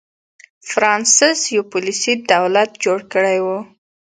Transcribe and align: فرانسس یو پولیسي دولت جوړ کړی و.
فرانسس 0.69 1.39
یو 1.55 1.63
پولیسي 1.71 2.13
دولت 2.31 2.69
جوړ 2.83 2.99
کړی 3.13 3.37
و. 3.45 3.47